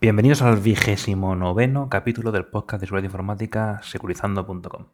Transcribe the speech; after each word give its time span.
Bienvenidos 0.00 0.42
al 0.42 0.58
vigésimo 0.58 1.34
noveno 1.34 1.88
capítulo 1.88 2.30
del 2.30 2.44
podcast 2.44 2.80
de 2.80 2.86
seguridad 2.86 3.06
informática 3.06 3.80
securizando.com. 3.82 4.86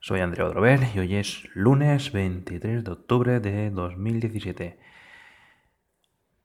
Soy 0.00 0.20
Andrea 0.20 0.44
Odrover 0.44 0.80
y 0.94 0.98
hoy 0.98 1.14
es 1.14 1.48
lunes 1.54 2.12
23 2.12 2.84
de 2.84 2.90
octubre 2.90 3.40
de 3.40 3.70
2017. 3.70 4.78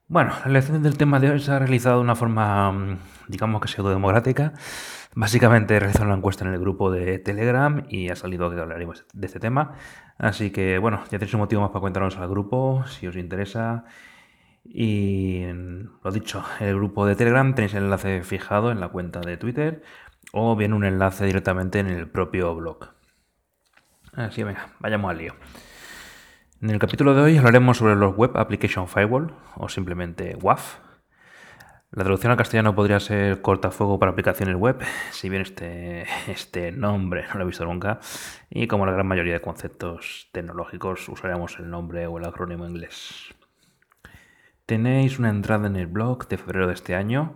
Bueno, 0.07 0.31
la 0.45 0.49
elección 0.49 0.81
del 0.81 0.95
tema 0.95 1.19
de 1.19 1.31
hoy 1.31 1.41
se 1.41 1.51
ha 1.51 1.59
realizado 1.59 1.97
de 1.97 2.03
una 2.03 2.15
forma, 2.15 2.71
mm, 2.71 2.99
digamos 3.27 3.61
que 3.61 3.67
pseudo-democrática. 3.67 4.53
Básicamente 5.13 5.75
he 5.75 5.79
realizado 5.81 6.05
una 6.05 6.15
encuesta 6.15 6.45
en 6.45 6.53
el 6.53 6.59
grupo 6.61 6.91
de 6.91 7.19
Telegram 7.19 7.83
y 7.89 8.07
ha 8.07 8.15
salido 8.15 8.49
que 8.49 8.61
hablaremos 8.61 9.03
de 9.11 9.27
este 9.27 9.41
tema. 9.41 9.73
Así 10.17 10.51
que, 10.51 10.77
bueno, 10.77 11.03
ya 11.11 11.19
tenéis 11.19 11.33
un 11.33 11.41
motivo 11.41 11.61
más 11.61 11.71
para 11.71 11.81
contarnos 11.81 12.15
al 12.15 12.29
grupo, 12.29 12.85
si 12.87 13.07
os 13.07 13.17
interesa. 13.17 13.83
Y 14.63 15.45
lo 16.03 16.11
dicho, 16.11 16.43
el 16.59 16.75
grupo 16.75 17.05
de 17.05 17.15
Telegram 17.15 17.53
tenéis 17.55 17.73
el 17.73 17.85
enlace 17.85 18.23
fijado 18.23 18.71
en 18.71 18.79
la 18.79 18.89
cuenta 18.89 19.19
de 19.21 19.37
Twitter 19.37 19.83
o 20.31 20.55
bien 20.55 20.73
un 20.73 20.85
enlace 20.85 21.25
directamente 21.25 21.79
en 21.79 21.87
el 21.87 22.07
propio 22.07 22.55
blog. 22.55 22.89
Así, 24.13 24.43
venga, 24.43 24.69
vayamos 24.79 25.11
al 25.11 25.17
lío. 25.17 25.35
En 26.61 26.69
el 26.69 26.79
capítulo 26.79 27.13
de 27.13 27.21
hoy 27.21 27.37
hablaremos 27.37 27.77
sobre 27.77 27.95
los 27.95 28.15
Web 28.15 28.37
Application 28.37 28.87
Firewall 28.87 29.33
o 29.55 29.69
simplemente 29.69 30.35
WAF. 30.41 30.79
La 31.91 32.03
traducción 32.03 32.31
al 32.31 32.37
castellano 32.37 32.75
podría 32.75 32.99
ser 32.99 33.41
cortafuego 33.41 33.97
para 33.97 34.11
aplicaciones 34.11 34.55
web, 34.55 34.79
si 35.11 35.29
bien 35.29 35.41
este, 35.41 36.05
este 36.27 36.71
nombre 36.71 37.25
no 37.29 37.35
lo 37.35 37.43
he 37.43 37.47
visto 37.47 37.65
nunca. 37.65 37.99
Y 38.49 38.67
como 38.67 38.85
la 38.85 38.91
gran 38.91 39.07
mayoría 39.07 39.33
de 39.33 39.41
conceptos 39.41 40.29
tecnológicos, 40.31 41.09
usaremos 41.09 41.57
el 41.57 41.69
nombre 41.69 42.05
o 42.05 42.19
el 42.19 42.25
acrónimo 42.25 42.67
inglés. 42.67 43.33
Tenéis 44.69 45.17
una 45.17 45.31
entrada 45.31 45.65
en 45.65 45.75
el 45.77 45.87
blog 45.87 46.27
de 46.27 46.37
febrero 46.37 46.67
de 46.67 46.75
este 46.75 46.93
año 46.93 47.35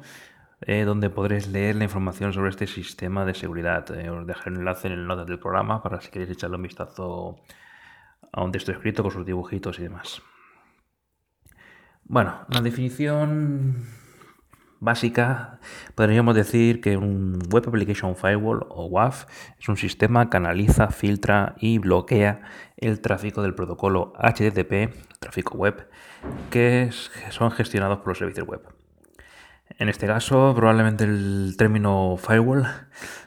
eh, 0.62 0.84
donde 0.84 1.10
podréis 1.10 1.48
leer 1.48 1.76
la 1.76 1.86
información 1.86 2.32
sobre 2.32 2.52
este 2.52 2.68
sistema 2.68 3.26
de 3.26 3.34
seguridad. 3.34 3.90
Eh, 3.98 4.08
os 4.12 4.28
dejaré 4.28 4.52
un 4.52 4.58
enlace 4.58 4.86
en 4.86 4.94
el 4.94 5.08
notas 5.08 5.26
del 5.26 5.40
programa 5.40 5.82
para 5.82 6.00
si 6.00 6.12
queréis 6.12 6.30
echarle 6.30 6.58
un 6.58 6.62
vistazo 6.62 7.38
a 8.32 8.44
un 8.44 8.52
texto 8.52 8.72
escrito 8.72 9.02
con 9.02 9.12
sus 9.12 9.26
dibujitos 9.26 9.80
y 9.80 9.82
demás. 9.82 10.22
Bueno, 12.04 12.46
la 12.50 12.62
definición 12.62 13.84
básica 14.84 15.60
podríamos 15.96 16.36
decir 16.36 16.82
que 16.82 16.98
un 16.98 17.40
Web 17.50 17.70
Application 17.70 18.16
Firewall 18.16 18.66
o 18.70 18.86
WAF 18.88 19.26
es 19.60 19.70
un 19.70 19.78
sistema 19.78 20.30
que 20.30 20.38
analiza, 20.38 20.90
filtra 20.90 21.56
y 21.58 21.78
bloquea 21.78 22.42
el 22.78 23.00
tráfico 23.00 23.42
del 23.42 23.56
protocolo 23.56 24.14
HTTP, 24.18 24.94
tráfico 25.20 25.58
web, 25.58 25.88
que 26.50 26.90
son 27.30 27.52
gestionados 27.52 28.00
por 28.00 28.10
los 28.10 28.18
servicios 28.18 28.46
web. 28.46 28.62
En 29.80 29.90
este 29.90 30.06
caso, 30.06 30.54
probablemente 30.56 31.06
el 31.06 31.56
término 31.58 32.18
firewall 32.18 32.68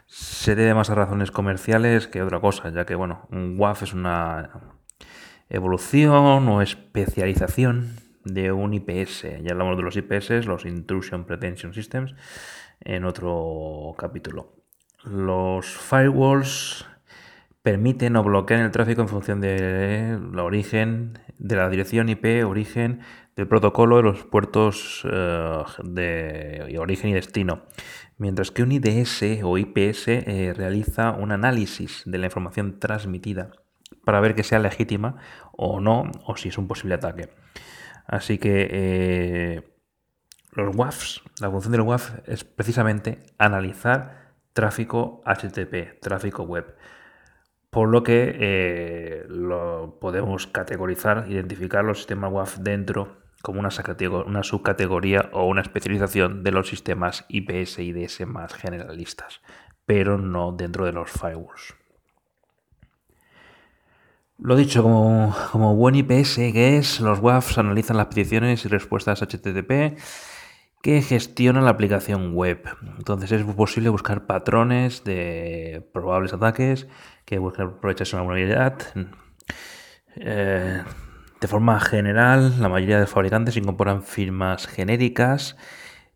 se 0.06 0.54
debe 0.54 0.74
más 0.74 0.90
a 0.90 0.94
razones 0.94 1.30
comerciales 1.30 2.06
que 2.06 2.22
otra 2.22 2.38
cosa, 2.40 2.70
ya 2.70 2.84
que 2.84 2.94
bueno, 2.94 3.26
un 3.30 3.56
WAF 3.58 3.82
es 3.82 3.94
una 3.94 4.50
evolución 5.48 6.48
o 6.48 6.60
especialización 6.60 8.05
de 8.26 8.52
un 8.52 8.74
IPS. 8.74 9.22
Ya 9.42 9.52
hablamos 9.52 9.76
de 9.76 9.82
los 9.82 9.96
IPS, 9.96 10.46
los 10.46 10.66
Intrusion 10.66 11.24
Prevention 11.24 11.72
Systems, 11.72 12.14
en 12.80 13.04
otro 13.04 13.94
capítulo. 13.96 14.52
Los 15.04 15.66
firewalls 15.66 16.86
permiten 17.62 18.16
o 18.16 18.22
bloquean 18.22 18.60
el 18.60 18.70
tráfico 18.70 19.02
en 19.02 19.08
función 19.08 19.40
de 19.40 20.18
la 20.32 20.42
origen, 20.42 21.18
de 21.38 21.56
la 21.56 21.68
dirección 21.68 22.08
IP, 22.08 22.44
origen 22.44 23.00
del 23.36 23.46
protocolo 23.46 23.98
de 23.98 24.02
los 24.02 24.24
puertos 24.24 25.06
eh, 25.10 25.62
de 25.84 26.76
origen 26.78 27.10
y 27.10 27.14
destino. 27.14 27.62
Mientras 28.18 28.50
que 28.50 28.62
un 28.62 28.72
IDS 28.72 29.42
o 29.44 29.58
IPS 29.58 30.08
eh, 30.08 30.54
realiza 30.56 31.12
un 31.12 31.32
análisis 31.32 32.02
de 32.06 32.18
la 32.18 32.26
información 32.26 32.80
transmitida 32.80 33.50
para 34.04 34.20
ver 34.20 34.34
que 34.34 34.42
sea 34.42 34.58
legítima 34.58 35.16
o 35.52 35.80
no, 35.80 36.10
o 36.24 36.36
si 36.36 36.48
es 36.48 36.58
un 36.58 36.66
posible 36.66 36.94
ataque. 36.94 37.28
Así 38.06 38.38
que 38.38 38.68
eh, 38.70 39.62
los 40.52 40.74
WAFs, 40.76 41.22
la 41.40 41.50
función 41.50 41.72
del 41.72 41.82
WAF 41.82 42.14
es 42.26 42.44
precisamente 42.44 43.22
analizar 43.38 44.34
tráfico 44.52 45.22
HTTP, 45.26 46.00
tráfico 46.00 46.44
web 46.44 46.76
por 47.76 47.90
lo 47.90 48.02
que 48.02 48.34
eh, 48.40 49.26
lo 49.28 49.98
podemos 50.00 50.46
categorizar, 50.46 51.26
identificar 51.28 51.84
los 51.84 51.98
sistemas 51.98 52.32
WAF 52.32 52.56
dentro 52.56 53.18
como 53.42 53.60
una, 53.60 53.68
una, 54.24 54.42
subcategoría 54.42 55.28
o 55.34 55.44
una 55.44 55.60
especialización 55.60 56.42
de 56.42 56.52
los 56.52 56.70
sistemas 56.70 57.26
IPS 57.28 57.80
y 57.80 57.90
IDS 57.90 58.26
más 58.26 58.54
generalistas, 58.54 59.42
pero 59.84 60.16
no 60.16 60.52
dentro 60.52 60.86
de 60.86 60.92
los 60.92 61.10
firewalls. 61.10 61.74
Lo 64.38 64.54
dicho, 64.54 64.82
como, 64.82 65.34
como 65.50 65.74
buen 65.76 65.94
IPS 65.94 66.36
que 66.36 66.76
es, 66.76 67.00
los 67.00 67.20
WAFs 67.20 67.56
analizan 67.58 67.96
las 67.96 68.06
peticiones 68.06 68.64
y 68.64 68.68
respuestas 68.68 69.22
HTTP 69.22 69.98
que 70.82 71.02
gestiona 71.02 71.62
la 71.62 71.70
aplicación 71.70 72.34
web. 72.34 72.62
Entonces 72.98 73.32
es 73.32 73.42
posible 73.42 73.88
buscar 73.88 74.26
patrones 74.26 75.04
de 75.04 75.88
probables 75.92 76.32
ataques 76.32 76.86
que 77.24 77.38
buscan 77.38 77.68
aprovecharse 77.68 78.14
una 78.14 78.24
vulnerabilidad. 78.24 78.78
Eh, 80.16 80.82
de 81.40 81.48
forma 81.48 81.80
general, 81.80 82.60
la 82.60 82.68
mayoría 82.68 83.00
de 83.00 83.06
fabricantes 83.06 83.56
incorporan 83.56 84.02
firmas 84.02 84.66
genéricas 84.66 85.56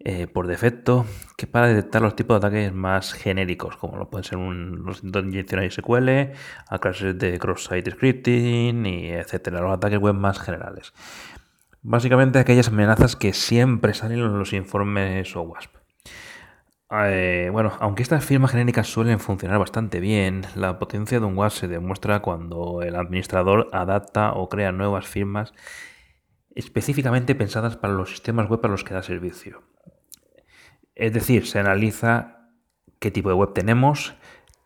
eh, 0.03 0.27
por 0.27 0.47
defecto 0.47 1.05
que 1.37 1.47
para 1.47 1.69
detectar 1.69 2.01
los 2.01 2.17
tipos 2.17 2.41
de 2.41 2.47
ataques 2.47 2.73
más 2.73 3.13
genéricos, 3.13 3.77
como 3.77 3.99
lo 3.99 4.09
pueden 4.09 4.25
ser 4.25 4.39
los 4.39 5.05
intentos 5.05 5.23
de 5.23 5.29
inyección 5.29 5.71
SQL, 5.71 6.09
a 6.69 6.79
clases 6.79 7.19
de 7.19 7.39
cross-site 7.39 7.91
scripting 7.91 8.87
y 8.87 9.11
etcétera, 9.11 9.61
los 9.61 9.73
ataques 9.75 9.99
web 9.99 10.15
más 10.15 10.39
generales. 10.39 10.95
Básicamente 11.83 12.39
aquellas 12.39 12.69
amenazas 12.69 13.15
que 13.15 13.35
siempre 13.35 13.93
salen 13.93 14.21
en 14.21 14.39
los 14.39 14.55
informes 14.55 15.37
OWASP. 15.37 15.77
Eh, 16.93 17.51
bueno, 17.53 17.73
aunque 17.79 18.03
estas 18.03 18.25
firmas 18.25 18.51
genéricas 18.51 18.89
suelen 18.89 19.21
funcionar 19.21 19.59
bastante 19.59 20.01
bien, 20.01 20.47
la 20.57 20.79
potencia 20.79 21.21
de 21.21 21.27
un 21.27 21.37
WASP 21.37 21.59
se 21.59 21.69
demuestra 21.69 22.21
cuando 22.21 22.83
el 22.83 22.97
administrador 22.97 23.69
adapta 23.73 24.33
o 24.33 24.49
crea 24.49 24.73
nuevas 24.73 25.07
firmas 25.07 25.53
específicamente 26.55 27.35
pensadas 27.35 27.77
para 27.77 27.93
los 27.93 28.11
sistemas 28.11 28.49
web 28.49 28.61
a 28.65 28.69
los 28.69 28.83
que 28.83 28.95
da 28.95 29.03
servicio. 29.03 29.63
Es 31.01 31.15
decir, 31.15 31.47
se 31.47 31.59
analiza 31.59 32.51
qué 32.99 33.11
tipo 33.11 33.31
de 33.31 33.35
web 33.35 33.55
tenemos, 33.55 34.15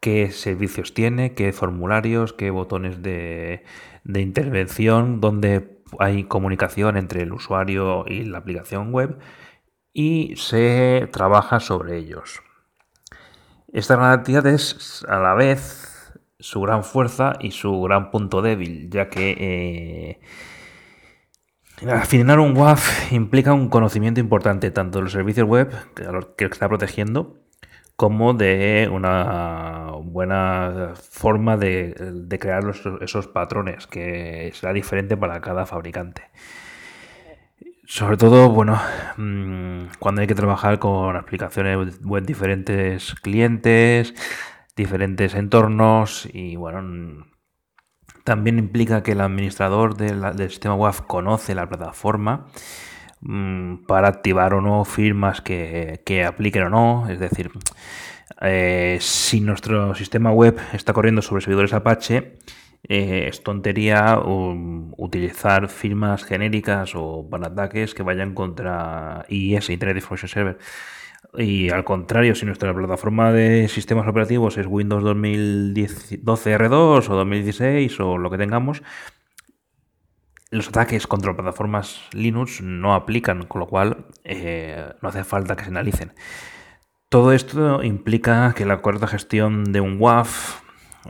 qué 0.00 0.32
servicios 0.32 0.92
tiene, 0.92 1.32
qué 1.32 1.52
formularios, 1.52 2.32
qué 2.32 2.50
botones 2.50 3.02
de, 3.02 3.62
intervención, 4.04 5.20
dónde 5.20 5.80
hay 6.00 6.24
comunicación 6.24 6.96
entre 6.96 7.22
el 7.22 7.32
usuario 7.32 8.04
y 8.08 8.24
la 8.24 8.38
aplicación 8.38 8.92
web 8.92 9.16
y 9.92 10.34
se 10.36 11.08
trabaja 11.12 11.60
sobre 11.60 11.98
ellos. 11.98 12.42
Esta 13.72 13.94
gran 13.94 14.10
actividad 14.10 14.48
es 14.48 15.06
a 15.08 15.20
la 15.20 15.34
vez 15.34 16.12
su 16.40 16.60
gran 16.62 16.82
fuerza 16.82 17.34
y 17.38 17.52
su 17.52 17.80
gran 17.82 18.10
punto 18.10 18.42
débil, 18.42 18.90
ya 18.90 19.08
que 19.08 19.36
eh, 19.38 20.20
afinar 21.90 22.38
un 22.38 22.56
WAF 22.56 23.12
implica 23.12 23.52
un 23.52 23.68
conocimiento 23.68 24.20
importante 24.20 24.70
tanto 24.70 24.98
de 24.98 25.04
los 25.04 25.12
servicios 25.12 25.46
web 25.46 25.72
que 26.36 26.44
está 26.44 26.68
protegiendo 26.68 27.44
como 27.96 28.34
de 28.34 28.88
una 28.90 29.92
buena 30.02 30.94
forma 30.96 31.56
de, 31.56 32.26
crear 32.40 32.64
esos 33.00 33.28
patrones, 33.28 33.86
que 33.86 34.50
será 34.54 34.72
diferente 34.72 35.16
para 35.16 35.40
cada 35.40 35.66
fabricante. 35.66 36.22
Sobre 37.86 38.16
todo, 38.16 38.48
bueno, 38.50 38.80
mm, 39.16 39.96
cuando 39.98 40.22
hay 40.22 40.26
que 40.26 40.34
trabajar 40.34 40.78
con 40.78 41.16
aplicaciones 41.16 42.00
web 42.02 42.24
diferentes 42.24 43.14
clientes, 43.16 44.14
diferentes 44.74 45.34
entornos 45.34 46.26
y 46.32 46.56
bueno, 46.56 47.26
también 48.24 48.58
implica 48.58 49.02
que 49.02 49.12
el 49.12 49.20
administrador 49.20 49.96
del, 49.96 50.50
sistema 50.50 50.74
WAF 50.74 51.02
conoce 51.02 51.54
la 51.54 51.68
plataforma 51.68 52.46
mm, 53.20 53.84
para 53.86 54.08
activar 54.08 54.54
o 54.54 54.60
no 54.60 54.84
firmas 54.84 55.40
que, 55.40 56.00
que 56.04 56.24
apliquen 56.24 56.64
o 56.64 56.70
no, 56.70 57.08
es 57.08 57.20
decir, 57.20 57.50
eh, 58.40 58.98
si 59.00 59.40
nuestro 59.40 59.94
sistema 59.94 60.32
web 60.32 60.58
está 60.72 60.92
corriendo 60.92 61.22
sobre 61.22 61.42
servidores 61.42 61.74
Apache, 61.74 62.38
eh, 62.86 63.26
es 63.28 63.42
tontería 63.42 64.18
utilizar 64.22 65.68
firmas 65.68 66.24
genéricas 66.24 66.92
o 66.94 67.26
para 67.30 67.48
ataques 67.48 67.94
que 67.94 68.02
vayan 68.02 68.34
contra 68.34 69.24
IIS, 69.28 69.70
Internet 69.70 69.96
Information 69.96 70.28
Server. 70.28 70.58
Y 71.36 71.70
al 71.70 71.84
contrario, 71.84 72.34
si 72.34 72.46
nuestra 72.46 72.74
plataforma 72.74 73.32
de 73.32 73.68
sistemas 73.68 74.06
operativos 74.06 74.56
es 74.56 74.66
Windows 74.66 75.02
2012 75.02 76.58
R2 76.58 77.08
o 77.08 77.14
2016 77.14 78.00
o 78.00 78.18
lo 78.18 78.30
que 78.30 78.38
tengamos, 78.38 78.82
los 80.50 80.68
ataques 80.68 81.06
contra 81.06 81.34
plataformas 81.34 82.00
Linux 82.12 82.60
no 82.62 82.94
aplican, 82.94 83.46
con 83.46 83.60
lo 83.60 83.66
cual 83.66 84.06
eh, 84.22 84.92
no 85.02 85.08
hace 85.08 85.24
falta 85.24 85.56
que 85.56 85.64
se 85.64 85.70
analicen. 85.70 86.12
Todo 87.08 87.32
esto 87.32 87.82
implica 87.82 88.54
que 88.54 88.64
la 88.64 88.80
correcta 88.80 89.06
gestión 89.06 89.72
de 89.72 89.80
un 89.80 90.00
WAF, 90.00 90.63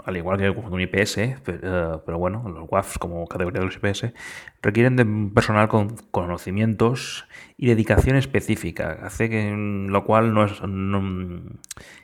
al 0.04 0.16
igual 0.16 0.38
que 0.38 0.48
un 0.48 0.80
IPS, 0.80 1.40
pero, 1.44 2.02
pero, 2.04 2.18
bueno, 2.18 2.48
los 2.48 2.68
WAFs 2.70 2.98
como 2.98 3.26
categoría 3.26 3.60
de 3.60 3.66
los 3.66 3.76
IPS, 3.76 4.12
requieren 4.62 4.96
de 4.96 5.04
personal 5.32 5.68
con 5.68 5.96
conocimientos 6.10 7.26
y 7.56 7.68
dedicación 7.68 8.16
específica, 8.16 8.98
hace 9.02 9.30
que 9.30 9.52
lo 9.54 10.04
cual 10.04 10.34
no 10.34 10.44
es, 10.44 10.60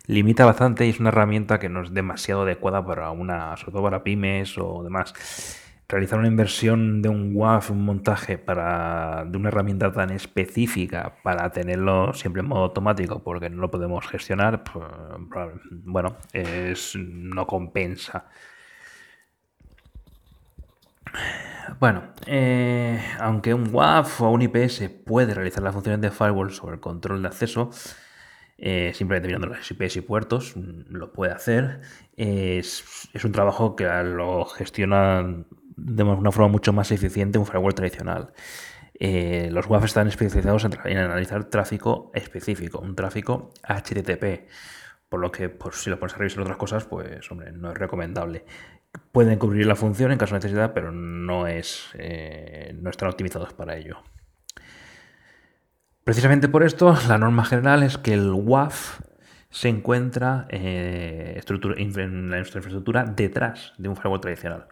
limita 0.06 0.44
bastante 0.44 0.86
y 0.86 0.90
es 0.90 1.00
una 1.00 1.08
herramienta 1.08 1.58
que 1.58 1.68
no 1.68 1.82
es 1.82 1.92
demasiado 1.92 2.42
adecuada 2.42 2.84
para 2.84 3.10
una, 3.10 3.56
sobre 3.56 3.72
todo 3.72 3.82
para 3.82 4.04
pymes 4.04 4.56
o 4.58 4.82
demás 4.82 5.59
realizar 5.90 6.18
una 6.18 6.28
inversión 6.28 7.02
de 7.02 7.08
un 7.08 7.32
WAF, 7.34 7.70
un 7.70 7.84
montaje 7.84 8.38
para, 8.38 9.24
de 9.26 9.36
una 9.36 9.48
herramienta 9.48 9.92
tan 9.92 10.10
específica 10.10 11.16
para 11.22 11.50
tenerlo 11.50 12.14
siempre 12.14 12.40
en 12.40 12.48
modo 12.48 12.64
automático 12.64 13.22
porque 13.22 13.50
no 13.50 13.60
lo 13.60 13.70
podemos 13.70 14.06
gestionar, 14.06 14.64
pues, 14.64 14.86
bueno, 15.84 16.16
es, 16.32 16.96
no 16.96 17.46
compensa. 17.46 18.26
Bueno, 21.78 22.12
eh, 22.26 23.00
aunque 23.18 23.54
un 23.54 23.68
WAF 23.72 24.20
o 24.22 24.30
un 24.30 24.42
IPS 24.42 24.88
puede 25.04 25.34
realizar 25.34 25.62
las 25.62 25.74
funciones 25.74 26.00
de 26.00 26.10
firewall 26.10 26.52
sobre 26.52 26.74
el 26.74 26.80
control 26.80 27.22
de 27.22 27.28
acceso, 27.28 27.70
eh, 28.58 28.92
simplemente 28.94 29.28
mirando 29.28 29.48
los 29.48 29.70
IPs 29.70 29.96
y 29.96 30.00
puertos, 30.02 30.54
lo 30.56 31.12
puede 31.12 31.32
hacer. 31.32 31.80
Es, 32.16 33.08
es 33.12 33.24
un 33.24 33.32
trabajo 33.32 33.74
que 33.76 33.84
lo 34.04 34.44
gestiona 34.44 35.44
de 35.84 36.02
una 36.02 36.32
forma 36.32 36.48
mucho 36.48 36.72
más 36.72 36.90
eficiente 36.90 37.38
un 37.38 37.46
firewall 37.46 37.74
tradicional. 37.74 38.32
Eh, 39.02 39.48
los 39.50 39.66
WAF 39.66 39.84
están 39.84 40.08
especializados 40.08 40.66
en, 40.66 40.98
analizar 40.98 41.44
tráfico 41.44 42.10
específico, 42.14 42.80
un 42.80 42.94
tráfico 42.94 43.50
HTTP, 43.66 44.46
por 45.08 45.20
lo 45.20 45.32
que 45.32 45.48
pues, 45.48 45.76
si 45.76 45.88
lo 45.88 45.98
pones 45.98 46.14
a 46.14 46.18
revisar 46.18 46.42
otras 46.42 46.58
cosas, 46.58 46.84
pues 46.84 47.30
hombre, 47.30 47.50
no 47.52 47.72
es 47.72 47.78
recomendable. 47.78 48.44
Pueden 49.10 49.38
cubrir 49.38 49.66
la 49.66 49.74
función 49.74 50.12
en 50.12 50.18
caso 50.18 50.34
de 50.34 50.40
necesidad, 50.40 50.74
pero 50.74 50.92
no, 50.92 51.46
es, 51.46 51.88
eh, 51.94 52.76
no 52.78 52.90
están 52.90 53.08
optimizados 53.08 53.54
para 53.54 53.76
ello. 53.76 54.02
Precisamente 56.04 56.48
por 56.48 56.62
esto, 56.62 56.94
la 57.08 57.16
norma 57.16 57.44
general 57.44 57.82
es 57.82 57.96
que 57.96 58.12
el 58.12 58.32
WAF 58.32 59.00
se 59.48 59.68
encuentra 59.68 60.46
eh, 60.50 61.40
en 61.46 62.30
la 62.30 62.38
infraestructura 62.38 63.04
detrás 63.04 63.72
de 63.78 63.88
un 63.88 63.96
firewall 63.96 64.20
tradicional. 64.20 64.68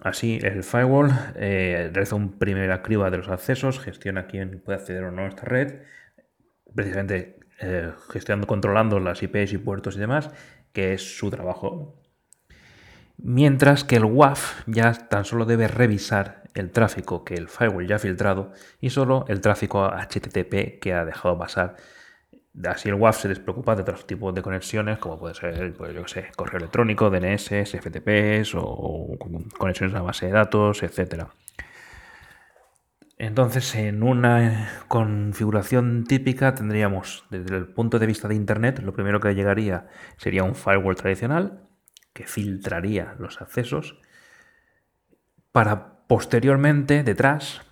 Así, 0.00 0.38
el 0.42 0.62
firewall 0.62 1.10
eh, 1.34 1.90
realiza 1.92 2.14
un 2.14 2.38
primera 2.38 2.82
criba 2.82 3.10
de 3.10 3.18
los 3.18 3.28
accesos, 3.28 3.80
gestiona 3.80 4.26
quién 4.26 4.60
puede 4.64 4.78
acceder 4.78 5.04
o 5.04 5.10
no 5.10 5.22
a 5.22 5.28
esta 5.28 5.44
red, 5.44 5.82
precisamente 6.74 7.40
eh, 7.60 7.92
gestionando, 8.10 8.46
controlando 8.46 9.00
las 9.00 9.22
IPs 9.22 9.52
y 9.52 9.58
puertos 9.58 9.96
y 9.96 10.00
demás, 10.00 10.30
que 10.72 10.92
es 10.92 11.18
su 11.18 11.30
trabajo. 11.30 12.00
Mientras 13.16 13.82
que 13.82 13.96
el 13.96 14.04
WAF 14.04 14.62
ya 14.66 14.92
tan 14.92 15.24
solo 15.24 15.44
debe 15.44 15.66
revisar 15.66 16.44
el 16.54 16.70
tráfico 16.70 17.24
que 17.24 17.34
el 17.34 17.48
firewall 17.48 17.88
ya 17.88 17.96
ha 17.96 17.98
filtrado 17.98 18.52
y 18.80 18.90
solo 18.90 19.24
el 19.26 19.40
tráfico 19.40 19.90
HTTP 19.90 20.78
que 20.80 20.94
ha 20.94 21.04
dejado 21.04 21.36
pasar 21.36 21.74
Así 22.64 22.88
el 22.88 22.96
WAF 22.96 23.20
se 23.20 23.28
despreocupa 23.28 23.76
de 23.76 23.82
otros 23.82 24.06
tipos 24.06 24.34
de 24.34 24.42
conexiones, 24.42 24.98
como 24.98 25.18
puede 25.18 25.34
ser, 25.34 25.72
pues 25.74 25.94
yo 25.94 26.06
sé, 26.08 26.28
correo 26.34 26.58
electrónico, 26.58 27.10
DNS, 27.10 27.48
FTPs 27.48 28.54
o 28.56 29.16
conexiones 29.56 29.94
a 29.94 30.02
base 30.02 30.26
de 30.26 30.32
datos, 30.32 30.82
etc. 30.82 31.26
Entonces, 33.18 33.74
en 33.74 34.02
una 34.02 34.70
configuración 34.88 36.04
típica 36.04 36.54
tendríamos, 36.54 37.24
desde 37.30 37.56
el 37.56 37.66
punto 37.66 37.98
de 37.98 38.06
vista 38.06 38.28
de 38.28 38.34
Internet, 38.34 38.80
lo 38.80 38.92
primero 38.92 39.20
que 39.20 39.34
llegaría 39.34 39.88
sería 40.16 40.44
un 40.44 40.54
firewall 40.54 40.96
tradicional 40.96 41.68
que 42.12 42.26
filtraría 42.26 43.14
los 43.18 43.40
accesos 43.40 44.00
para 45.52 46.06
posteriormente, 46.06 47.02
detrás, 47.02 47.62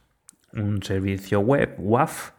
un 0.52 0.82
servicio 0.82 1.40
web, 1.40 1.74
WAF, 1.78 2.32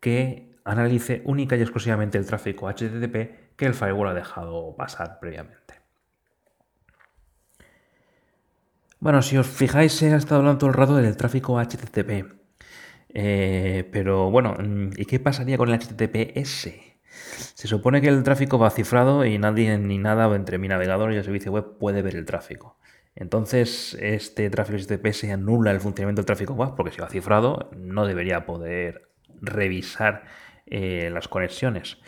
que 0.00 0.49
analice 0.70 1.22
única 1.24 1.56
y 1.56 1.62
exclusivamente 1.62 2.18
el 2.18 2.26
tráfico 2.26 2.68
HTTP 2.68 3.56
que 3.56 3.66
el 3.66 3.74
firewall 3.74 4.08
ha 4.08 4.14
dejado 4.14 4.74
pasar 4.76 5.18
previamente. 5.20 5.74
Bueno, 8.98 9.22
si 9.22 9.38
os 9.38 9.46
fijáis, 9.46 10.00
he 10.02 10.14
estado 10.14 10.40
hablando 10.40 10.58
todo 10.58 10.70
el 10.70 10.76
rato 10.76 10.96
del 10.96 11.16
tráfico 11.16 11.58
HTTP. 11.58 12.40
Eh, 13.12 13.88
pero 13.92 14.30
bueno, 14.30 14.56
¿y 14.96 15.04
qué 15.06 15.18
pasaría 15.18 15.56
con 15.56 15.70
el 15.70 15.78
HTTPS? 15.78 16.68
Se 17.54 17.66
supone 17.66 18.00
que 18.00 18.08
el 18.08 18.22
tráfico 18.22 18.58
va 18.58 18.70
cifrado 18.70 19.24
y 19.24 19.38
nadie 19.38 19.78
ni 19.78 19.98
nada 19.98 20.34
entre 20.34 20.58
mi 20.58 20.68
navegador 20.68 21.12
y 21.12 21.16
el 21.16 21.24
servicio 21.24 21.50
web 21.50 21.78
puede 21.78 22.02
ver 22.02 22.14
el 22.14 22.24
tráfico. 22.24 22.78
Entonces, 23.14 23.96
este 24.00 24.48
tráfico 24.50 24.78
HTTPS 24.78 25.24
anula 25.24 25.70
el 25.70 25.80
funcionamiento 25.80 26.20
del 26.20 26.26
tráfico 26.26 26.54
web 26.54 26.74
porque 26.76 26.92
si 26.92 27.00
va 27.00 27.08
cifrado 27.08 27.70
no 27.76 28.06
debería 28.06 28.46
poder 28.46 29.10
revisar 29.40 30.24
eh, 30.70 31.10
las 31.12 31.28
conexiones. 31.28 31.98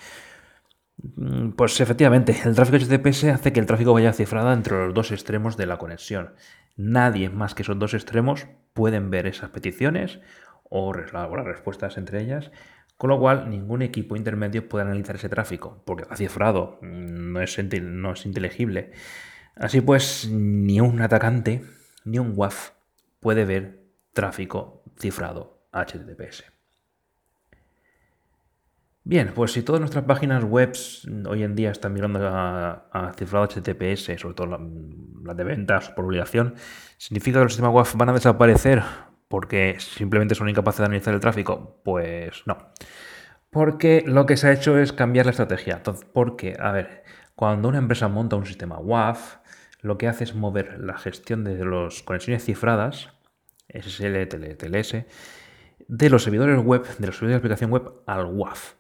Mm, 0.96 1.50
pues 1.50 1.80
efectivamente, 1.80 2.36
el 2.44 2.54
tráfico 2.54 2.78
HTTPS 2.78 3.24
hace 3.24 3.52
que 3.52 3.60
el 3.60 3.66
tráfico 3.66 3.92
vaya 3.92 4.12
cifrado 4.12 4.52
entre 4.52 4.76
los 4.76 4.94
dos 4.94 5.10
extremos 5.12 5.56
de 5.56 5.66
la 5.66 5.78
conexión. 5.78 6.34
Nadie 6.76 7.28
más 7.28 7.54
que 7.54 7.62
esos 7.62 7.78
dos 7.78 7.94
extremos 7.94 8.46
pueden 8.72 9.10
ver 9.10 9.26
esas 9.26 9.50
peticiones 9.50 10.20
o 10.70 10.94
las 10.94 11.44
respuestas 11.44 11.98
entre 11.98 12.22
ellas, 12.22 12.50
con 12.96 13.10
lo 13.10 13.18
cual 13.18 13.50
ningún 13.50 13.82
equipo 13.82 14.16
intermedio 14.16 14.68
puede 14.68 14.84
analizar 14.86 15.16
ese 15.16 15.28
tráfico, 15.28 15.82
porque 15.84 16.04
va 16.04 16.16
cifrado, 16.16 16.78
no 16.82 17.40
es, 17.40 17.58
no 17.82 18.12
es 18.12 18.26
inteligible. 18.26 18.92
Así 19.56 19.80
pues, 19.80 20.28
ni 20.30 20.80
un 20.80 21.00
atacante 21.02 21.62
ni 22.04 22.18
un 22.18 22.32
WAF 22.34 22.70
puede 23.20 23.44
ver 23.44 23.82
tráfico 24.12 24.82
cifrado 24.98 25.66
HTTPS. 25.72 26.51
Bien, 29.04 29.32
pues 29.34 29.52
si 29.52 29.62
todas 29.62 29.80
nuestras 29.80 30.04
páginas 30.04 30.44
web 30.44 30.72
hoy 31.28 31.42
en 31.42 31.56
día 31.56 31.72
están 31.72 31.92
mirando 31.92 32.20
a, 32.22 33.12
cifrado 33.16 33.48
HTTPS, 33.48 34.20
sobre 34.20 34.34
todo 34.34 34.58
las 35.24 35.36
de 35.36 35.44
ventas 35.44 35.90
por 35.90 36.04
obligación, 36.04 36.54
¿significa 36.98 37.40
que 37.40 37.44
los 37.44 37.52
sistemas 37.54 37.74
web 37.74 37.86
van 37.96 38.10
a 38.10 38.12
desaparecer 38.12 38.82
porque 39.26 39.76
simplemente 39.80 40.36
son 40.36 40.48
incapaces 40.48 40.78
de 40.78 40.84
analizar 40.84 41.14
el 41.14 41.20
tráfico? 41.20 41.80
Pues 41.84 42.44
no. 42.46 42.58
Porque 43.50 44.04
lo 44.06 44.24
que 44.24 44.36
se 44.36 44.48
ha 44.48 44.52
hecho 44.52 44.78
es 44.78 44.92
cambiar 44.92 45.26
la 45.26 45.30
estrategia. 45.30 45.82
Porque, 46.12 46.56
a 46.60 46.70
ver, 46.70 47.02
cuando 47.34 47.68
una 47.68 47.78
empresa 47.78 48.06
monta 48.06 48.36
un 48.36 48.46
sistema 48.46 48.78
WAF, 48.78 49.38
lo 49.80 49.98
que 49.98 50.06
hace 50.06 50.22
es 50.24 50.34
mover 50.36 50.78
la 50.78 50.96
gestión 50.96 51.42
de 51.42 51.64
las 51.64 52.02
conexiones 52.04 52.44
cifradas, 52.44 53.10
SSL, 53.68 54.28
TLS, 54.28 55.04
de 55.88 56.10
los 56.10 56.22
servidores 56.22 56.62
web, 56.62 56.82
de 56.98 57.06
los 57.06 57.16
servidores 57.16 57.42
de 57.42 57.46
aplicación 57.48 57.70
web 57.72 57.92
al 58.06 58.26
WAF. 58.26 58.74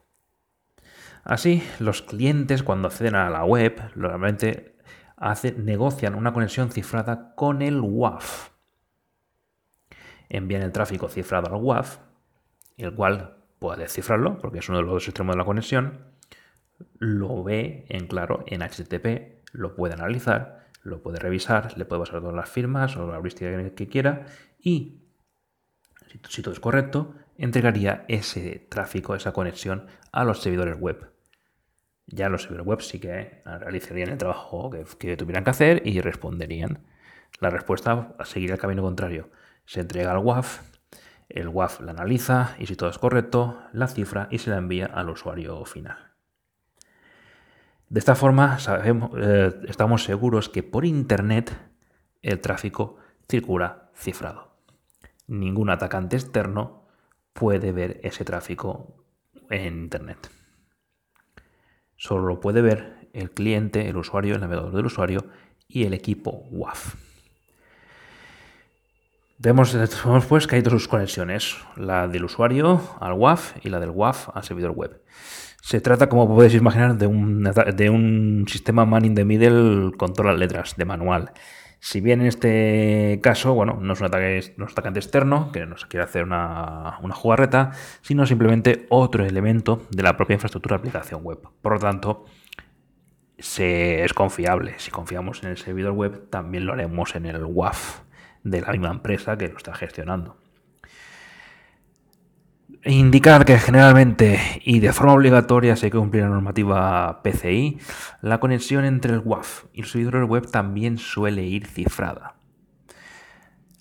Así, 1.24 1.62
los 1.78 2.02
clientes 2.02 2.62
cuando 2.62 2.88
acceden 2.88 3.14
a 3.14 3.30
la 3.30 3.44
web, 3.44 3.80
normalmente 3.94 4.76
negocian 5.56 6.14
una 6.14 6.32
conexión 6.32 6.70
cifrada 6.70 7.34
con 7.36 7.62
el 7.62 7.80
WAF. 7.80 8.50
Envían 10.28 10.62
el 10.62 10.72
tráfico 10.72 11.08
cifrado 11.08 11.54
al 11.54 11.62
WAF, 11.62 11.98
el 12.76 12.94
cual 12.94 13.36
puede 13.58 13.82
descifrarlo, 13.82 14.38
porque 14.38 14.58
es 14.58 14.68
uno 14.68 14.78
de 14.78 14.84
los 14.84 14.92
dos 14.94 15.08
extremos 15.08 15.34
de 15.34 15.38
la 15.38 15.44
conexión, 15.44 16.12
lo 16.98 17.44
ve 17.44 17.86
en 17.88 18.08
claro 18.08 18.44
en 18.48 18.62
HTTP, 18.62 19.44
lo 19.52 19.76
puede 19.76 19.94
analizar, 19.94 20.66
lo 20.82 21.02
puede 21.02 21.20
revisar, 21.20 21.76
le 21.78 21.84
puede 21.84 22.00
pasar 22.00 22.20
todas 22.20 22.34
las 22.34 22.50
firmas 22.50 22.96
o 22.96 23.06
la 23.06 23.18
heurística 23.18 23.74
que 23.74 23.88
quiera 23.88 24.26
y, 24.58 25.04
si 26.28 26.42
todo 26.42 26.52
es 26.52 26.60
correcto, 26.60 27.14
entregaría 27.44 28.04
ese 28.08 28.66
tráfico, 28.70 29.14
esa 29.14 29.32
conexión 29.32 29.86
a 30.12 30.24
los 30.24 30.40
servidores 30.40 30.78
web 30.78 31.12
ya 32.06 32.28
los 32.28 32.42
servidores 32.42 32.66
web 32.66 32.80
sí 32.80 32.98
que 32.98 33.42
realizarían 33.44 34.10
el 34.10 34.18
trabajo 34.18 34.70
que, 34.98 35.16
tuvieran 35.16 35.44
que 35.44 35.50
hacer 35.50 35.82
y 35.86 36.00
responderían. 36.00 36.84
La 37.40 37.50
respuesta 37.50 38.14
seguiría 38.24 38.54
el 38.54 38.60
camino 38.60 38.82
contrario. 38.82 39.30
Se 39.64 39.80
entrega 39.80 40.12
al 40.12 40.18
WAF, 40.18 40.60
el 41.28 41.48
WAF 41.48 41.80
la 41.80 41.92
analiza 41.92 42.54
y 42.58 42.66
si 42.66 42.76
todo 42.76 42.90
es 42.90 42.98
correcto, 42.98 43.62
la 43.72 43.88
cifra 43.88 44.28
y 44.30 44.38
se 44.38 44.50
la 44.50 44.58
envía 44.58 44.86
al 44.86 45.08
usuario 45.08 45.64
final. 45.64 46.12
De 47.88 47.98
esta 47.98 48.14
forma 48.14 48.58
eh, 49.18 49.52
estamos 49.68 50.04
seguros 50.04 50.48
que 50.48 50.62
por 50.62 50.84
Internet 50.84 51.52
el 52.22 52.40
tráfico 52.40 52.96
circula 53.28 53.90
cifrado. 53.94 54.56
Ningún 55.26 55.70
atacante 55.70 56.16
externo 56.16 56.81
puede 57.32 57.72
ver 57.72 58.00
ese 58.02 58.24
tráfico 58.24 59.04
en 59.50 59.74
Internet. 59.74 60.30
Solo 61.96 62.26
lo 62.26 62.40
puede 62.40 62.62
ver 62.62 63.08
el 63.12 63.30
cliente, 63.30 63.88
el 63.88 63.96
usuario, 63.96 64.34
el 64.34 64.40
navegador 64.40 64.74
del 64.74 64.86
usuario 64.86 65.26
y 65.68 65.84
el 65.84 65.94
equipo 65.94 66.46
WAF. 66.50 66.94
Vemos, 69.38 69.76
pues 70.28 70.46
que 70.46 70.56
hay 70.56 70.62
dos 70.62 70.86
conexiones, 70.86 71.56
la 71.74 72.06
del 72.06 72.24
usuario 72.24 72.80
al 73.00 73.14
WAF 73.14 73.56
y 73.64 73.70
la 73.70 73.80
del 73.80 73.90
WAF 73.90 74.28
al 74.34 74.44
servidor 74.44 74.70
web. 74.70 75.02
Se 75.60 75.80
trata, 75.80 76.08
como 76.08 76.28
podéis 76.28 76.54
imaginar, 76.54 76.96
de 76.96 77.06
un, 77.06 77.42
de 77.42 77.90
un 77.90 78.44
sistema 78.48 78.84
man 78.84 79.04
in 79.04 79.14
the 79.14 79.24
middle 79.24 79.96
con 79.96 80.12
todas 80.12 80.32
las 80.32 80.38
letras, 80.38 80.76
de 80.76 80.84
manual. 80.84 81.32
Si 81.84 82.00
bien 82.00 82.20
en 82.20 82.28
este 82.28 83.18
caso, 83.24 83.54
bueno, 83.54 83.76
no 83.80 83.94
es 83.94 83.98
un, 83.98 84.06
ataque, 84.06 84.54
no 84.56 84.66
es 84.66 84.70
un 84.70 84.72
atacante 84.72 85.00
externo, 85.00 85.50
que 85.50 85.66
nos 85.66 85.84
quiere 85.86 86.04
hacer 86.04 86.22
una, 86.22 87.00
una 87.02 87.12
jugarreta, 87.12 87.72
sino 88.02 88.24
simplemente 88.24 88.86
otro 88.88 89.24
elemento 89.26 89.82
de 89.90 90.04
la 90.04 90.16
propia 90.16 90.34
infraestructura 90.34 90.76
de 90.76 90.78
aplicación 90.78 91.24
web. 91.24 91.40
Por 91.60 91.72
lo 91.72 91.80
tanto, 91.80 92.24
es 93.36 94.14
confiable. 94.14 94.74
Si 94.78 94.92
confiamos 94.92 95.42
en 95.42 95.50
el 95.50 95.56
servidor 95.56 95.90
web, 95.94 96.30
también 96.30 96.66
lo 96.66 96.72
haremos 96.72 97.16
en 97.16 97.26
el 97.26 97.42
WAF 97.44 98.02
de 98.44 98.60
la 98.60 98.70
misma 98.70 98.90
empresa 98.90 99.36
que 99.36 99.48
lo 99.48 99.56
está 99.56 99.74
gestionando. 99.74 100.36
Indicar 102.84 103.44
que 103.44 103.58
generalmente 103.58 104.40
y 104.64 104.80
de 104.80 104.92
forma 104.92 105.14
obligatoria 105.14 105.76
se 105.76 105.90
cumplir 105.90 106.24
la 106.24 106.30
normativa 106.30 107.22
PCI, 107.22 107.78
la 108.22 108.40
conexión 108.40 108.84
entre 108.84 109.14
el 109.14 109.20
WAF 109.20 109.64
y 109.72 109.82
el 109.82 109.86
servidor 109.86 110.24
web 110.24 110.50
también 110.50 110.98
suele 110.98 111.44
ir 111.44 111.66
cifrada. 111.66 112.34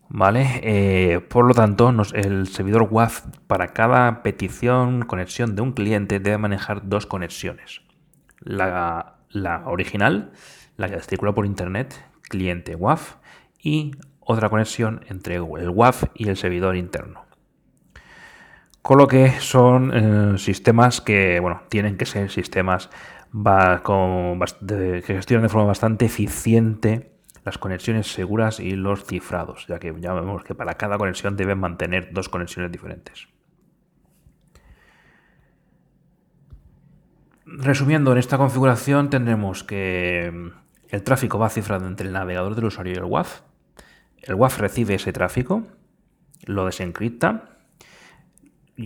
¿Vale? 0.08 0.60
Eh, 0.64 1.20
por 1.22 1.46
lo 1.46 1.54
tanto, 1.54 1.94
el 2.14 2.48
servidor 2.48 2.90
WAF 2.92 3.24
para 3.48 3.70
cada 3.70 4.24
petición, 4.24 5.04
conexión 5.04 5.56
de 5.56 5.62
un 5.62 5.72
cliente 5.72 6.20
debe 6.20 6.38
manejar 6.38 6.88
dos 6.88 7.06
conexiones. 7.06 7.82
La, 8.40 9.16
la 9.30 9.64
original, 9.68 10.32
la 10.78 10.90
que 10.90 11.00
circula 11.00 11.34
por 11.34 11.46
internet, 11.46 12.04
cliente 12.24 12.76
WAF, 12.76 13.16
y 13.58 13.92
otra 14.20 14.50
conexión 14.50 15.06
entre 15.08 15.36
el 15.36 15.70
WAF 15.70 16.04
y 16.14 16.28
el 16.30 16.38
servidor 16.38 16.76
interno. 16.76 17.31
Con 18.82 18.98
lo 18.98 19.08
que 19.08 19.30
son 19.40 19.92
eh, 19.94 20.38
sistemas 20.38 21.02
que, 21.02 21.40
bueno, 21.40 21.62
tienen 21.70 21.98
que 21.98 22.06
ser 22.06 22.32
sistemas 22.32 22.90
que 23.32 25.04
gestionan 25.06 25.44
de 25.44 25.50
forma 25.50 25.68
bastante 25.68 26.06
eficiente 26.06 27.12
las 27.44 27.58
conexiones 27.58 28.12
seguras 28.12 28.60
y 28.60 28.72
los 28.72 29.06
cifrados, 29.06 29.66
ya 29.68 29.80
que 29.80 29.94
ya 30.00 30.14
vemos 30.14 30.44
que 30.44 30.56
para 30.56 30.76
cada 30.76 30.98
conexión 30.98 31.36
deben 31.36 31.60
mantener 31.60 32.12
dos 32.12 32.30
conexiones 32.30 32.72
diferentes. 32.72 33.28
Resumiendo, 37.46 38.12
en 38.12 38.18
esta 38.18 38.38
configuración 38.38 39.10
tendremos 39.10 39.64
que 39.64 40.32
mm, 40.34 40.48
el 40.90 41.04
tráfico 41.04 41.40
va 41.40 41.50
cifrado 41.50 41.88
entre 41.88 42.08
el 42.08 42.14
navegador 42.14 42.56
del 42.56 42.66
usuario 42.66 42.94
y 42.94 42.98
el 42.98 43.06
WAF, 43.06 43.42
el 44.22 44.36
WAF 44.36 44.60
recibe 44.60 44.96
ese 44.96 45.12
tráfico, 45.12 45.64
lo 46.46 46.66
desencripta 46.66 47.51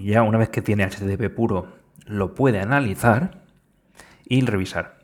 ya 0.04 0.24
una 0.24 0.38
vez 0.38 0.50
que 0.50 0.62
tiene 0.62 0.86
HTTP 0.86 1.34
puro 1.34 1.68
lo 2.06 2.36
puede 2.36 2.60
analizar 2.60 3.42
y 4.28 4.42
revisar. 4.46 5.00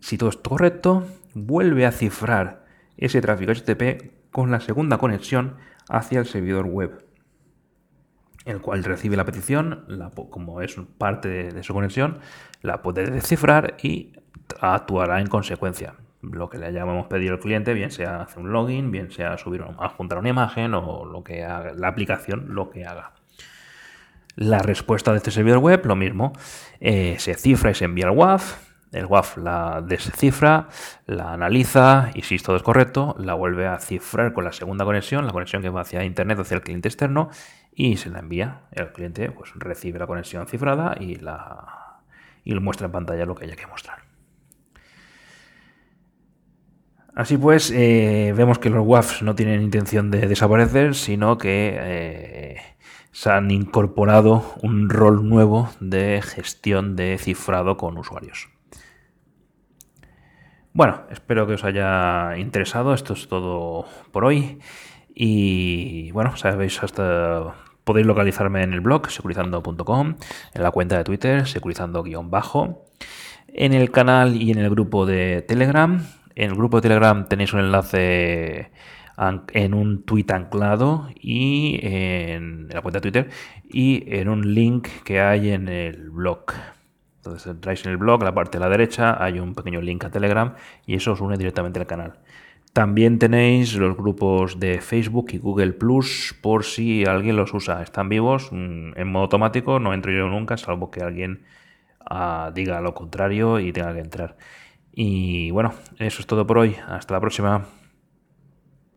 Si 0.00 0.18
todo 0.18 0.30
está 0.30 0.48
correcto, 0.48 1.06
vuelve 1.34 1.86
a 1.86 1.92
cifrar 1.92 2.64
ese 2.96 3.20
tráfico 3.20 3.52
HTTP 3.52 4.30
con 4.30 4.50
la 4.50 4.60
segunda 4.60 4.98
conexión 4.98 5.56
hacia 5.88 6.20
el 6.20 6.26
servidor 6.26 6.66
web, 6.66 7.04
el 8.44 8.60
cual 8.60 8.84
recibe 8.84 9.16
la 9.16 9.24
petición, 9.24 9.86
como 10.30 10.60
es 10.60 10.76
parte 10.98 11.52
de 11.52 11.62
su 11.62 11.72
conexión, 11.72 12.18
la 12.62 12.82
puede 12.82 13.10
descifrar 13.10 13.76
y 13.82 14.12
actuará 14.60 15.20
en 15.20 15.26
consecuencia 15.26 15.94
lo 16.32 16.48
que 16.48 16.58
le 16.58 16.66
hayamos 16.66 17.06
pedido 17.06 17.34
al 17.34 17.40
cliente, 17.40 17.74
bien 17.74 17.90
sea 17.90 18.22
hacer 18.22 18.42
un 18.42 18.52
login, 18.52 18.90
bien 18.90 19.10
sea 19.10 19.36
subir, 19.36 19.62
adjuntar 19.78 20.18
una 20.18 20.30
imagen 20.30 20.74
o 20.74 21.04
lo 21.04 21.22
que 21.22 21.44
haga, 21.44 21.72
la 21.74 21.88
aplicación 21.88 22.54
lo 22.54 22.70
que 22.70 22.84
haga. 22.86 23.12
La 24.36 24.58
respuesta 24.58 25.12
de 25.12 25.18
este 25.18 25.30
servidor 25.30 25.58
web, 25.58 25.86
lo 25.86 25.96
mismo, 25.96 26.32
eh, 26.80 27.16
se 27.18 27.34
cifra 27.34 27.70
y 27.70 27.74
se 27.74 27.84
envía 27.84 28.06
al 28.06 28.12
WAF, 28.12 28.56
el 28.94 29.06
WAF 29.06 29.38
la 29.38 29.82
descifra, 29.84 30.68
la 31.06 31.32
analiza 31.32 32.10
y 32.14 32.22
si 32.22 32.38
todo 32.38 32.56
es 32.56 32.62
correcto, 32.62 33.16
la 33.18 33.34
vuelve 33.34 33.66
a 33.66 33.78
cifrar 33.78 34.32
con 34.32 34.44
la 34.44 34.52
segunda 34.52 34.84
conexión, 34.84 35.26
la 35.26 35.32
conexión 35.32 35.62
que 35.62 35.68
va 35.68 35.80
hacia 35.80 36.04
Internet, 36.04 36.38
hacia 36.38 36.56
el 36.56 36.62
cliente 36.62 36.88
externo, 36.88 37.28
y 37.72 37.96
se 37.96 38.10
la 38.10 38.20
envía. 38.20 38.62
El 38.70 38.92
cliente 38.92 39.30
pues, 39.30 39.50
recibe 39.56 39.98
la 39.98 40.06
conexión 40.06 40.46
cifrada 40.46 40.96
y, 40.98 41.16
la, 41.16 42.00
y 42.44 42.54
muestra 42.54 42.86
en 42.86 42.92
pantalla 42.92 43.26
lo 43.26 43.34
que 43.34 43.46
haya 43.46 43.56
que 43.56 43.66
mostrar. 43.66 43.98
Así 47.16 47.36
pues, 47.36 47.72
eh, 47.72 48.32
vemos 48.36 48.58
que 48.58 48.70
los 48.70 48.84
WAFs 48.86 49.22
no 49.22 49.34
tienen 49.34 49.62
intención 49.62 50.10
de 50.10 50.26
desaparecer, 50.26 50.94
sino 50.94 51.38
que 51.38 51.76
eh, 51.76 52.73
se 53.14 53.30
han 53.30 53.52
incorporado 53.52 54.54
un 54.62 54.90
rol 54.90 55.28
nuevo 55.28 55.70
de 55.78 56.20
gestión 56.20 56.96
de 56.96 57.16
cifrado 57.16 57.76
con 57.76 57.96
usuarios. 57.96 58.48
Bueno, 60.72 61.02
espero 61.10 61.46
que 61.46 61.54
os 61.54 61.62
haya 61.62 62.36
interesado. 62.36 62.92
Esto 62.92 63.12
es 63.12 63.28
todo 63.28 63.86
por 64.10 64.24
hoy. 64.24 64.58
Y 65.14 66.10
bueno, 66.10 66.36
sabéis 66.36 66.82
hasta 66.82 67.54
podéis 67.84 68.06
localizarme 68.08 68.64
en 68.64 68.72
el 68.72 68.80
blog 68.80 69.08
securizando.com, 69.08 70.16
en 70.52 70.62
la 70.62 70.72
cuenta 70.72 70.98
de 70.98 71.04
Twitter 71.04 71.46
securizando-bajo, 71.46 72.84
en 73.46 73.74
el 73.74 73.92
canal 73.92 74.34
y 74.42 74.50
en 74.50 74.58
el 74.58 74.70
grupo 74.70 75.06
de 75.06 75.42
Telegram 75.42 76.00
en 76.34 76.50
el 76.50 76.56
grupo 76.56 76.78
de 76.78 76.82
Telegram 76.82 77.26
tenéis 77.28 77.52
un 77.52 77.60
enlace 77.60 78.70
en 79.16 79.74
un 79.74 80.02
tweet 80.02 80.26
anclado 80.30 81.08
y 81.14 81.78
en, 81.82 82.68
la 82.68 82.82
cuenta 82.82 82.98
de 82.98 83.10
Twitter 83.10 83.30
y 83.68 84.04
en 84.14 84.28
un 84.28 84.54
link 84.54 84.88
que 85.04 85.20
hay 85.20 85.50
en 85.50 85.68
el 85.68 86.10
blog. 86.10 86.44
Entonces 87.16 87.46
entráis 87.46 87.84
en 87.86 87.92
el 87.92 87.96
blog, 87.96 88.22
a 88.22 88.26
la 88.26 88.34
parte 88.34 88.58
de 88.58 88.64
la 88.64 88.68
derecha 88.68 89.22
hay 89.22 89.38
un 89.38 89.54
pequeño 89.54 89.80
link 89.80 90.04
a 90.04 90.10
Telegram 90.10 90.54
y 90.86 90.94
eso 90.94 91.12
os 91.12 91.20
une 91.20 91.36
directamente 91.36 91.80
al 91.80 91.86
canal. 91.86 92.18
También 92.72 93.20
tenéis 93.20 93.76
los 93.76 93.96
grupos 93.96 94.58
de 94.58 94.80
Facebook 94.80 95.28
y 95.30 95.38
Google 95.38 95.74
Plus 95.74 96.36
por 96.42 96.64
si 96.64 97.04
alguien 97.04 97.36
los 97.36 97.54
usa. 97.54 97.80
Están 97.82 98.08
vivos 98.08 98.48
mm, 98.50 98.98
en 98.98 99.12
modo 99.12 99.22
automático, 99.24 99.78
no 99.78 99.94
entro 99.94 100.10
yo 100.10 100.26
nunca, 100.28 100.56
salvo 100.56 100.90
que 100.90 101.00
alguien 101.00 101.44
ah, 102.00 102.50
diga 102.52 102.80
lo 102.80 102.92
contrario 102.92 103.60
y 103.60 103.72
tenga 103.72 103.94
que 103.94 104.00
entrar. 104.00 104.36
Y 104.92 105.52
bueno, 105.52 105.72
eso 105.98 106.20
es 106.20 106.26
todo 106.26 106.46
por 106.46 106.58
hoy. 106.58 106.76
Hasta 106.88 107.14
la 107.14 107.20
próxima. 107.20 107.64